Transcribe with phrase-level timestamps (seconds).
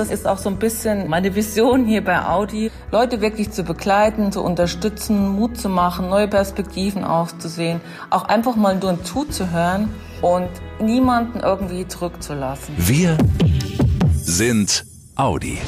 [0.00, 4.32] das ist auch so ein bisschen meine Vision hier bei Audi, Leute wirklich zu begleiten,
[4.32, 9.90] zu unterstützen, Mut zu machen, neue Perspektiven aufzusehen, auch einfach mal nur zuzuhören
[10.22, 10.48] und
[10.80, 12.74] niemanden irgendwie zurückzulassen.
[12.78, 13.18] Wir
[14.14, 14.86] sind
[15.16, 15.58] Audi.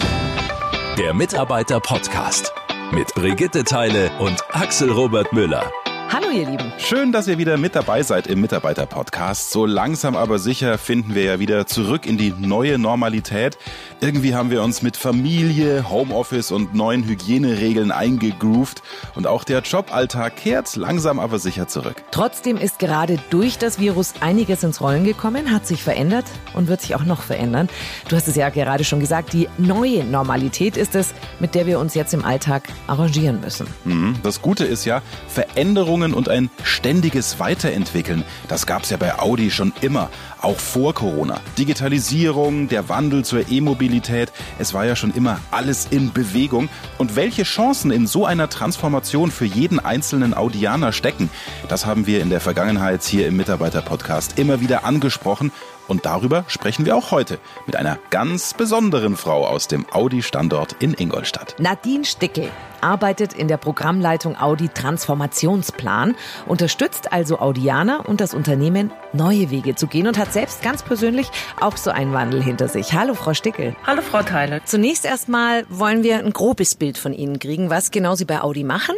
[0.99, 2.55] Der Mitarbeiter-Podcast
[2.93, 5.71] mit Brigitte Teile und Axel Robert Müller.
[6.13, 6.71] Hallo ihr Lieben.
[6.77, 9.51] Schön, dass ihr wieder mit dabei seid im Mitarbeiter-Podcast.
[9.51, 13.57] So langsam aber sicher finden wir ja wieder zurück in die neue Normalität.
[14.03, 18.83] Irgendwie haben wir uns mit Familie, Homeoffice und neuen Hygieneregeln eingegroovt
[19.15, 22.05] und auch der Joballtag kehrt langsam aber sicher zurück.
[22.11, 26.83] Trotzdem ist gerade durch das Virus einiges ins Rollen gekommen, hat sich verändert und wird
[26.83, 27.71] sich auch noch verändern.
[28.11, 31.79] Du hast es ja gerade schon gesagt, die neue Normalität ist es, mit der wir
[31.79, 33.67] uns jetzt im Alltag arrangieren müssen.
[33.87, 34.17] Mhm.
[34.23, 39.19] Das Gute ist ja, Veränderungen Veränderungen und ein ständiges Weiterentwickeln, das gab es ja bei
[39.19, 40.11] Audi schon immer,
[40.41, 41.41] auch vor Corona.
[41.59, 46.69] Digitalisierung, der Wandel zur E-Mobilität, es war ja schon immer alles in Bewegung.
[46.99, 51.31] Und welche Chancen in so einer Transformation für jeden einzelnen Audianer stecken,
[51.69, 55.53] das haben wir in der Vergangenheit hier im Mitarbeiter-Podcast immer wieder angesprochen.
[55.89, 60.95] Und darüber sprechen wir auch heute mit einer ganz besonderen Frau aus dem Audi-Standort in
[60.95, 61.57] Ingolstadt.
[61.59, 62.51] Nadine Stickel
[62.83, 66.15] arbeitet in der Programmleitung Audi Transformationsplan,
[66.47, 71.29] unterstützt also Audianer und das Unternehmen, neue Wege zu gehen und hat selbst ganz persönlich
[71.61, 72.93] auch so einen Wandel hinter sich.
[72.95, 73.77] Hallo, Frau Stickel.
[73.87, 74.63] Hallo, Frau Teile.
[74.65, 78.65] Zunächst erstmal wollen wir ein grobes Bild von Ihnen kriegen, was genau Sie bei Audi
[78.65, 78.95] machen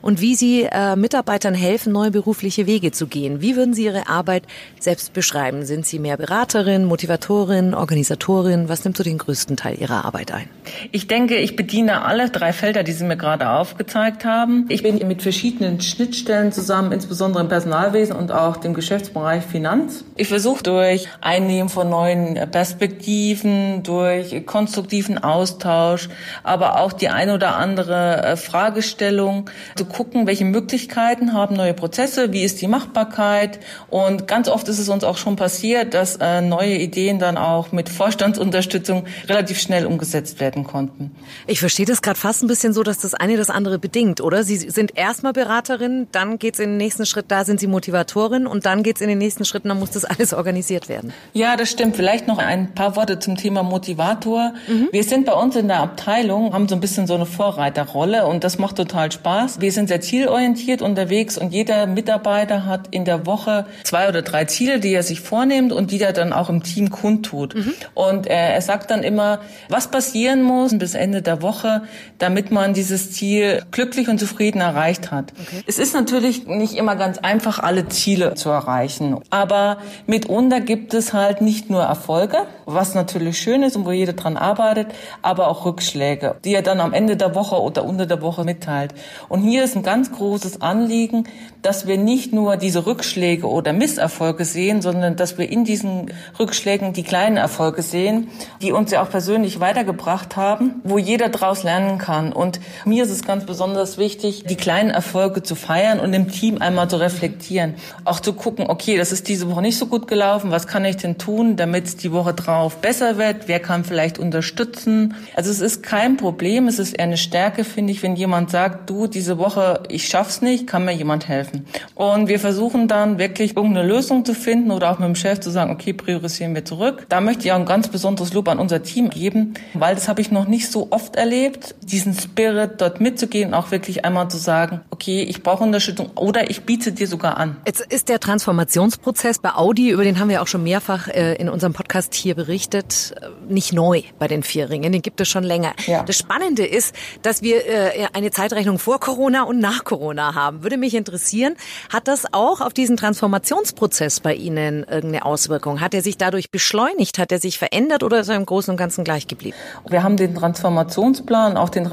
[0.00, 3.40] und wie Sie äh, Mitarbeitern helfen, neue berufliche Wege zu gehen.
[3.40, 4.44] Wie würden Sie Ihre Arbeit
[4.80, 5.64] selbst beschreiben?
[5.64, 8.68] Sind Sie mehr Beraterin, Motivatorin, Organisatorin?
[8.68, 10.48] Was nimmt so den größten Teil Ihrer Arbeit ein?
[10.92, 14.64] Ich denke, ich bediene alle drei Felder, die Sie mir gerade aufgezeigt haben.
[14.68, 20.04] Ich bin mit verschiedenen Schnittstellen zusammen, insbesondere im Personalwesen und auch dem Geschäftsbereich Finanz.
[20.16, 26.08] Ich versuche durch Einnehmen von neuen Perspektiven, durch konstruktiven Austausch,
[26.42, 32.32] aber auch die ein oder andere äh, Fragestellung zu gucken, welche Möglichkeiten haben neue Prozesse,
[32.32, 36.40] wie ist die Machbarkeit und ganz oft ist es uns auch schon passiert, dass äh,
[36.40, 41.10] neue Ideen dann auch mit Vorstandsunterstützung relativ schnell umgesetzt werden konnten.
[41.46, 44.42] Ich verstehe das gerade fast ein bisschen so, dass das eine das andere bedingt, oder?
[44.42, 48.66] Sie sind erstmal Beraterin, dann geht's in den nächsten Schritt, da sind Sie Motivatorin und
[48.66, 51.12] dann geht's in den nächsten Schritt, dann muss das alles organisiert werden.
[51.32, 51.96] Ja, das stimmt.
[51.96, 54.52] Vielleicht noch ein paar Worte zum Thema Motivator.
[54.66, 54.88] Mhm.
[54.92, 58.44] Wir sind bei uns in der Abteilung, haben so ein bisschen so eine Vorreiterrolle und
[58.44, 59.60] das macht total Spaß.
[59.60, 64.44] Wir sind sehr zielorientiert unterwegs und jeder Mitarbeiter hat in der Woche zwei oder drei
[64.44, 67.54] Ziele, die er sich vornimmt und die er dann auch im Team kundtut.
[67.54, 67.74] Mhm.
[67.94, 71.82] Und er, er sagt dann immer, was passieren muss bis Ende der Woche,
[72.18, 75.32] damit man dieses Ziel glücklich und zufrieden erreicht hat.
[75.40, 75.62] Okay.
[75.66, 79.18] Es ist natürlich nicht immer ganz einfach, alle Ziele zu erreichen.
[79.30, 84.12] Aber mitunter gibt es halt nicht nur Erfolge, was natürlich schön ist und wo jeder
[84.12, 84.88] dran arbeitet,
[85.22, 88.94] aber auch Rückschläge, die er dann am Ende der Woche oder unter der Woche mitteilt.
[89.28, 91.24] Und hier ist ein ganz großes Anliegen,
[91.62, 96.92] dass wir nicht nur diese Rückschläge oder Misserfolge sehen, sondern dass wir in diesen Rückschlägen
[96.92, 98.28] die kleinen Erfolge sehen,
[98.62, 102.32] die uns ja auch persönlich weitergebracht haben, wo jeder daraus lernen kann.
[102.32, 106.58] Und mir ist es ganz besonders wichtig, die kleinen Erfolge zu feiern und im Team
[106.58, 107.74] einmal zu reflektieren.
[108.04, 110.96] Auch zu gucken, okay, das ist diese Woche nicht so gut gelaufen, was kann ich
[110.96, 115.14] denn tun, damit es die Woche drauf besser wird, wer kann vielleicht unterstützen.
[115.34, 118.88] Also es ist kein Problem, es ist eher eine Stärke, finde ich, wenn jemand sagt,
[118.90, 121.66] du, diese Woche, ich schaff's nicht, kann mir jemand helfen.
[121.94, 125.50] Und wir versuchen dann wirklich irgendeine Lösung zu finden oder auch mit dem Chef zu
[125.50, 127.06] sagen, okay, priorisieren wir zurück.
[127.08, 130.20] Da möchte ich auch ein ganz besonderes Lob an unser Team geben, weil das habe
[130.20, 134.80] ich noch nicht so oft erlebt, diesen Spirit dort mitzugehen, auch wirklich einmal zu sagen,
[134.90, 137.56] okay, ich brauche Unterstützung oder ich biete dir sogar an.
[137.66, 141.48] Jetzt ist der Transformationsprozess bei Audi, über den haben wir auch schon mehrfach äh, in
[141.48, 144.92] unserem Podcast hier berichtet, äh, nicht neu bei den Vierringen.
[144.92, 145.72] Den gibt es schon länger.
[145.86, 146.02] Ja.
[146.02, 150.62] Das Spannende ist, dass wir äh, eine Zeitrechnung vor Corona und nach Corona haben.
[150.62, 151.54] Würde mich interessieren.
[151.92, 155.80] Hat das auch auf diesen Transformationsprozess bei Ihnen irgendeine Auswirkung?
[155.80, 157.18] Hat er sich dadurch beschleunigt?
[157.18, 159.56] Hat er sich verändert oder ist er im Großen und Ganzen gleich geblieben?
[159.88, 161.86] Wir haben den Transformationsplan, auch den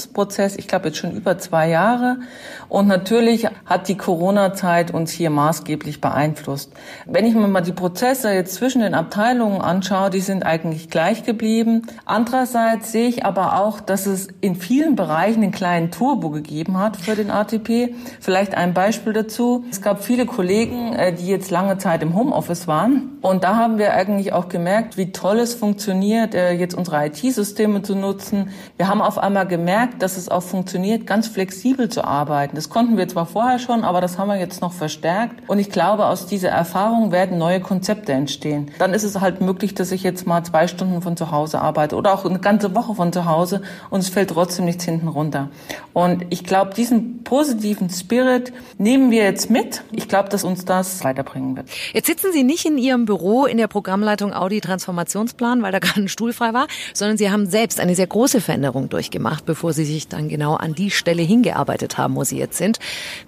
[0.00, 2.18] Transformationsprozess, ich glaube jetzt schon über zwei Jahre.
[2.68, 6.72] Und natürlich hat die Corona-Zeit uns hier maßgeblich beeinflusst.
[7.06, 11.24] Wenn ich mir mal die Prozesse jetzt zwischen den Abteilungen anschaue, die sind eigentlich gleich
[11.24, 11.82] geblieben.
[12.04, 16.96] Andererseits sehe ich aber auch, dass es in vielen Bereichen einen kleinen Turbo gegeben hat
[16.96, 17.94] für den ATP.
[18.20, 19.64] Vielleicht ein Beispiel dazu.
[19.70, 23.18] Es gab viele Kollegen, äh, die jetzt lange Zeit im Homeoffice waren.
[23.20, 27.82] Und da haben wir eigentlich auch gemerkt, wie toll es funktioniert, äh, jetzt unsere IT-Systeme
[27.82, 28.50] zu nutzen.
[28.76, 32.56] Wir haben auf einmal gemerkt, gemerkt, dass es auch funktioniert, ganz flexibel zu arbeiten.
[32.56, 35.48] Das konnten wir zwar vorher schon, aber das haben wir jetzt noch verstärkt.
[35.48, 38.70] Und ich glaube, aus dieser Erfahrung werden neue Konzepte entstehen.
[38.78, 41.96] Dann ist es halt möglich, dass ich jetzt mal zwei Stunden von zu Hause arbeite
[41.96, 45.48] oder auch eine ganze Woche von zu Hause und es fällt trotzdem nichts hinten runter.
[45.92, 49.82] Und ich glaube, diesen positiven Spirit nehmen wir jetzt mit.
[49.92, 51.68] Ich glaube, dass uns das weiterbringen wird.
[51.92, 56.02] Jetzt sitzen Sie nicht in Ihrem Büro in der Programmleitung Audi Transformationsplan, weil da gerade
[56.02, 59.92] ein Stuhl frei war, sondern Sie haben selbst eine sehr große Veränderung durchgemacht, bevor Sie
[59.92, 62.78] sich dann genau an die Stelle hingearbeitet haben, wo Sie jetzt sind.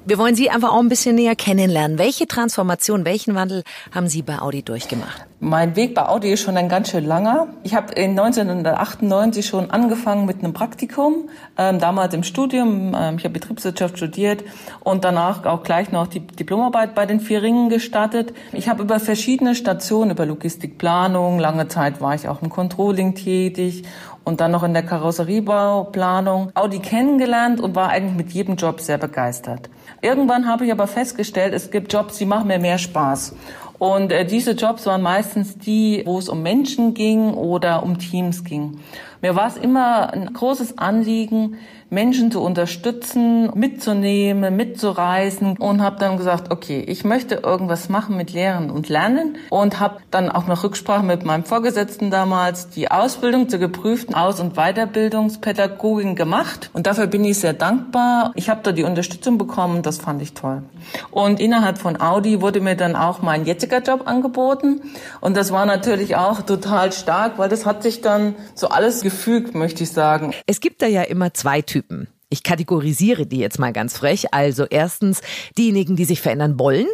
[0.04, 1.98] Wir wollen Sie einfach auch ein bisschen näher kennenlernen.
[1.98, 3.62] Welche Transformation, welchen Wandel
[3.92, 5.26] haben Sie bei Audi durchgemacht?
[5.44, 7.48] Mein Weg bei Audi ist schon ein ganz schön langer.
[7.64, 12.94] Ich habe in 1998 schon angefangen mit einem Praktikum, ähm, damals im Studium.
[12.96, 14.44] Ähm, ich habe Betriebswirtschaft studiert
[14.84, 18.32] und danach auch gleich noch die Diplomarbeit bei den vier Ringen gestartet.
[18.52, 23.82] Ich habe über verschiedene Stationen, über Logistikplanung, lange Zeit war ich auch im Controlling tätig
[24.24, 28.98] und dann noch in der Karosseriebauplanung Audi kennengelernt und war eigentlich mit jedem Job sehr
[28.98, 29.68] begeistert.
[30.00, 33.34] Irgendwann habe ich aber festgestellt, es gibt Jobs, die machen mir mehr Spaß.
[33.78, 38.44] Und äh, diese Jobs waren meistens die, wo es um Menschen ging oder um Teams
[38.44, 38.78] ging.
[39.22, 41.56] Mir war es immer ein großes Anliegen,
[41.92, 48.32] Menschen zu unterstützen, mitzunehmen, mitzureisen und habe dann gesagt, okay, ich möchte irgendwas machen mit
[48.32, 53.50] Lehren und Lernen und habe dann auch noch Rücksprache mit meinem Vorgesetzten damals die Ausbildung
[53.50, 58.32] zur geprüften Aus- und Weiterbildungspädagogin gemacht und dafür bin ich sehr dankbar.
[58.36, 60.62] Ich habe da die Unterstützung bekommen, das fand ich toll.
[61.10, 64.80] Und innerhalb von Audi wurde mir dann auch mein jetziger Job angeboten
[65.20, 69.54] und das war natürlich auch total stark, weil das hat sich dann so alles gefügt,
[69.54, 70.32] möchte ich sagen.
[70.46, 72.08] Es gibt da ja immer zwei Typen.
[72.28, 74.32] Ich kategorisiere die jetzt mal ganz frech.
[74.32, 75.20] Also erstens
[75.56, 76.86] diejenigen, die sich verändern wollen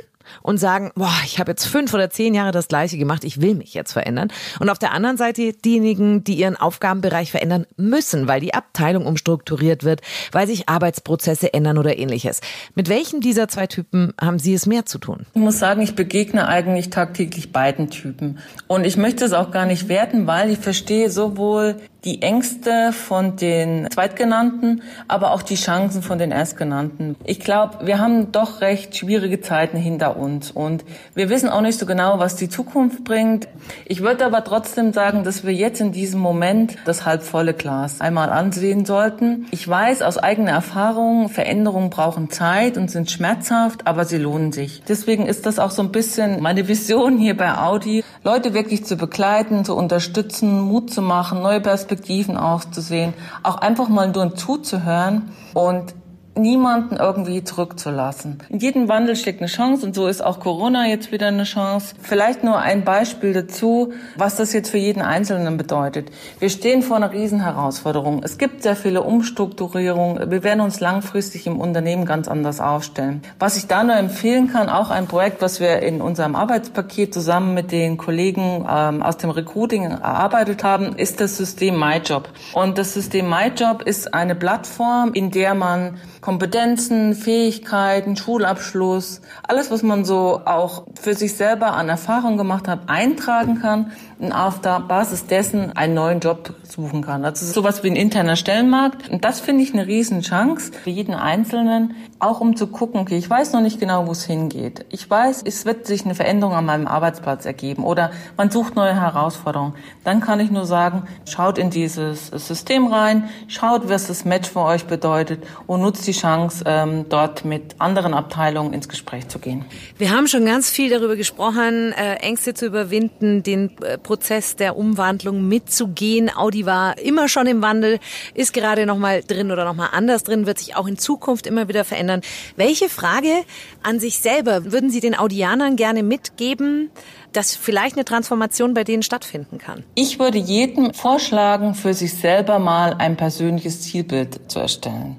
[0.43, 3.55] und sagen, boah, ich habe jetzt fünf oder zehn Jahre das Gleiche gemacht, ich will
[3.55, 4.29] mich jetzt verändern.
[4.61, 9.85] Und auf der anderen Seite diejenigen, die ihren Aufgabenbereich verändern müssen, weil die Abteilung umstrukturiert
[9.85, 10.01] wird,
[10.33, 12.41] weil sich Arbeitsprozesse ändern oder ähnliches.
[12.75, 15.27] Mit welchen dieser zwei Typen haben Sie es mehr zu tun?
[15.35, 18.39] Ich muss sagen, ich begegne eigentlich tagtäglich beiden Typen.
[18.67, 23.37] Und ich möchte es auch gar nicht werten, weil ich verstehe sowohl die Ängste von
[23.37, 27.17] den Zweitgenannten, aber auch die Chancen von den Erstgenannten.
[27.25, 30.85] Ich glaube, wir haben doch recht schwierige Zeiten hinter uns und
[31.15, 33.49] wir wissen auch nicht so genau, was die Zukunft bringt.
[33.85, 38.31] Ich würde aber trotzdem sagen, dass wir jetzt in diesem Moment das halbvolle Glas einmal
[38.31, 39.47] ansehen sollten.
[39.51, 44.83] Ich weiß aus eigener Erfahrung, Veränderungen brauchen Zeit und sind schmerzhaft, aber sie lohnen sich.
[44.89, 48.97] Deswegen ist das auch so ein bisschen meine Vision hier bei Audi, Leute wirklich zu
[48.97, 55.31] begleiten, zu unterstützen, Mut zu machen, neue Perspektiven Perspektiven auszusehen, auch einfach mal nur zuzuhören
[55.55, 55.95] und
[56.39, 58.39] niemanden irgendwie zurückzulassen.
[58.49, 61.95] In jedem Wandel steckt eine Chance und so ist auch Corona jetzt wieder eine Chance.
[62.01, 66.11] Vielleicht nur ein Beispiel dazu, was das jetzt für jeden Einzelnen bedeutet.
[66.39, 68.23] Wir stehen vor einer riesen Herausforderung.
[68.23, 70.31] Es gibt sehr viele Umstrukturierungen.
[70.31, 73.23] Wir werden uns langfristig im Unternehmen ganz anders aufstellen.
[73.39, 77.55] Was ich da nur empfehlen kann, auch ein Projekt, was wir in unserem Arbeitspaket zusammen
[77.55, 82.29] mit den Kollegen ähm, aus dem Recruiting erarbeitet haben, ist das System MyJob.
[82.53, 89.83] Und das System MyJob ist eine Plattform, in der man Kompetenzen, Fähigkeiten, Schulabschluss, alles, was
[89.83, 94.81] man so auch für sich selber an Erfahrung gemacht hat, eintragen kann und auf der
[94.81, 97.23] Basis dessen einen neuen Job suchen kann.
[97.23, 99.09] Das ist sowas wie ein interner Stellenmarkt.
[99.09, 103.31] Und das finde ich eine Riesenchance für jeden Einzelnen, auch um zu gucken, okay, ich
[103.31, 104.85] weiß noch nicht genau, wo es hingeht.
[104.91, 108.95] Ich weiß, es wird sich eine Veränderung an meinem Arbeitsplatz ergeben oder man sucht neue
[109.01, 109.75] Herausforderungen.
[110.05, 114.63] Dann kann ich nur sagen, schaut in dieses System rein, schaut, was das Match für
[114.63, 119.65] euch bedeutet und nutzt die Chance, ähm, dort mit anderen Abteilungen ins Gespräch zu gehen.
[119.97, 124.79] Wir haben schon ganz viel darüber gesprochen, äh, Ängste zu überwinden, den äh, Prozess der
[124.79, 126.35] Umwandlung mitzugehen.
[126.35, 127.99] Audi war immer schon im Wandel,
[128.33, 131.47] ist gerade noch mal drin oder noch mal anders drin, wird sich auch in Zukunft
[131.47, 132.23] immer wieder verändern.
[132.57, 133.45] Welche Frage
[133.83, 136.91] an sich selber würden Sie den Audianern gerne mitgeben?
[137.35, 139.85] dass vielleicht eine Transformation bei denen stattfinden kann?
[139.95, 145.17] Ich würde jedem vorschlagen, für sich selber mal ein persönliches Zielbild zu erstellen.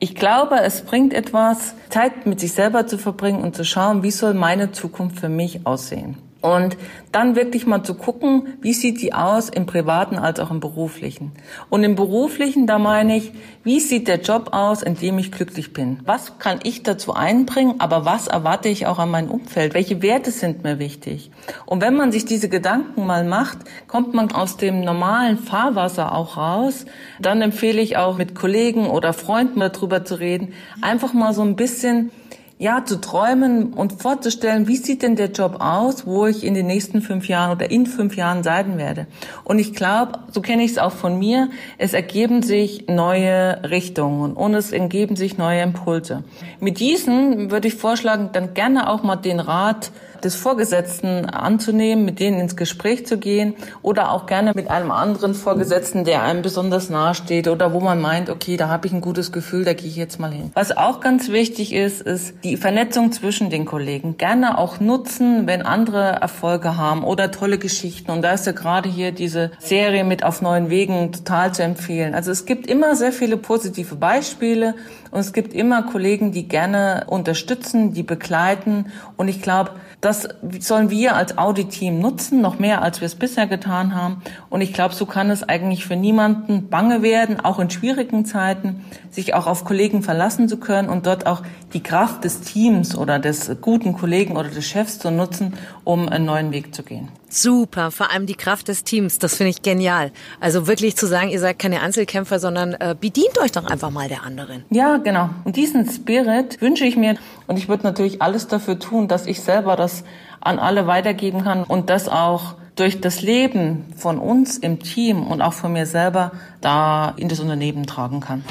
[0.00, 4.10] Ich glaube, es bringt etwas, Zeit mit sich selber zu verbringen und zu schauen, wie
[4.10, 6.18] soll meine Zukunft für mich aussehen.
[6.44, 6.76] Und
[7.10, 11.32] dann wirklich mal zu gucken, wie sieht die aus im privaten als auch im beruflichen.
[11.70, 13.32] Und im beruflichen, da meine ich,
[13.62, 16.00] wie sieht der Job aus, in dem ich glücklich bin?
[16.04, 19.72] Was kann ich dazu einbringen, aber was erwarte ich auch an mein Umfeld?
[19.72, 21.30] Welche Werte sind mir wichtig?
[21.64, 26.36] Und wenn man sich diese Gedanken mal macht, kommt man aus dem normalen Fahrwasser auch
[26.36, 26.84] raus.
[27.20, 31.56] Dann empfehle ich auch mit Kollegen oder Freunden darüber zu reden, einfach mal so ein
[31.56, 32.10] bisschen
[32.58, 36.66] ja, zu träumen und vorzustellen, wie sieht denn der Job aus, wo ich in den
[36.66, 39.06] nächsten fünf Jahren oder in fünf Jahren sein werde.
[39.42, 44.34] Und ich glaube, so kenne ich es auch von mir, es ergeben sich neue Richtungen
[44.34, 46.22] und es ergeben sich neue Impulse.
[46.60, 49.90] Mit diesen würde ich vorschlagen, dann gerne auch mal den Rat
[50.24, 55.34] des Vorgesetzten anzunehmen, mit denen ins Gespräch zu gehen oder auch gerne mit einem anderen
[55.34, 59.00] Vorgesetzten, der einem besonders nahe steht oder wo man meint, okay, da habe ich ein
[59.00, 60.50] gutes Gefühl, da gehe ich jetzt mal hin.
[60.54, 64.16] Was auch ganz wichtig ist, ist die Vernetzung zwischen den Kollegen.
[64.16, 68.10] Gerne auch nutzen, wenn andere Erfolge haben oder tolle Geschichten.
[68.10, 72.14] Und da ist ja gerade hier diese Serie mit auf neuen Wegen total zu empfehlen.
[72.14, 74.74] Also es gibt immer sehr viele positive Beispiele
[75.10, 78.86] und es gibt immer Kollegen, die gerne unterstützen, die begleiten.
[79.16, 80.13] Und ich glaube, das
[80.60, 84.22] sollen wir als Audit-Team nutzen, noch mehr als wir es bisher getan haben.
[84.50, 88.84] Und ich glaube, so kann es eigentlich für niemanden bange werden, auch in schwierigen Zeiten,
[89.10, 91.42] sich auch auf Kollegen verlassen zu können und dort auch
[91.72, 95.54] die Kraft des Teams oder des guten Kollegen oder des Chefs zu nutzen,
[95.84, 97.08] um einen neuen Weg zu gehen.
[97.34, 100.12] Super, vor allem die Kraft des Teams, das finde ich genial.
[100.38, 104.08] Also wirklich zu sagen, ihr seid keine Einzelkämpfer, sondern äh, bedient euch doch einfach mal
[104.08, 104.64] der anderen.
[104.70, 105.30] Ja, genau.
[105.42, 107.16] Und diesen Spirit wünsche ich mir
[107.48, 110.04] und ich würde natürlich alles dafür tun, dass ich selber das
[110.40, 115.42] an alle weitergeben kann und das auch durch das Leben von uns im Team und
[115.42, 118.44] auch von mir selber da in das Unternehmen tragen kann.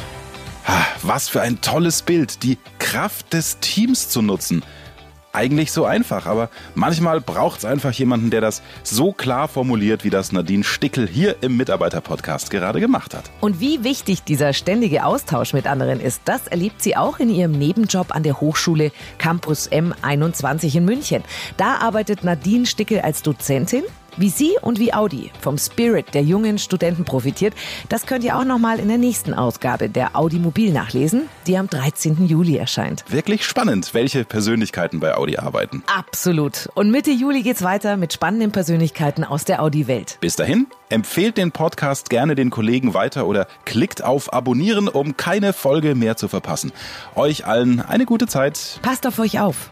[1.04, 4.62] Was für ein tolles Bild, die Kraft des Teams zu nutzen
[5.34, 10.12] eigentlich so einfach, aber manchmal braucht es einfach jemanden, der das so klar formuliert, wie
[10.12, 13.32] das Nadine Stickel hier im Mitarbeiter-Podcast gerade gemacht hat.
[13.42, 17.52] Und wie wichtig dieser ständige Austausch mit anderen ist, das erlebt sie auch in ihrem
[17.52, 21.24] Nebenjob an der Hochschule Campus M21 in München.
[21.58, 23.84] Da arbeitet Nadine Stickel als Dozentin
[24.18, 27.54] wie Sie und wie Audi vom Spirit der jungen Studenten profitiert,
[27.90, 31.68] das könnt ihr auch nochmal in der nächsten Ausgabe der Audi Mobil nachlesen, die am
[31.68, 32.28] 13.
[32.28, 33.04] Juli erscheint.
[33.08, 35.84] Wirklich spannend, welche Persönlichkeiten bei Audi arbeiten.
[35.88, 36.70] Absolut.
[36.76, 40.18] Und Mitte Juli geht's weiter mit spannenden Persönlichkeiten aus der Audi-Welt.
[40.22, 45.54] Bis dahin, empfehlt den Podcast gerne den Kollegen weiter oder klickt auf Abonnieren, um keine
[45.54, 46.72] Folge mehr zu verpassen.
[47.16, 48.80] Euch allen eine gute Zeit.
[48.82, 49.72] Passt auf euch auf